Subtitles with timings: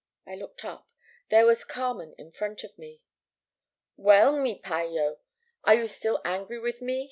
[0.25, 0.89] "I looked up.
[1.29, 3.03] There was Carmen in front of me.
[3.97, 5.19] "'Well, mi payllo,
[5.63, 6.99] are you still angry with me?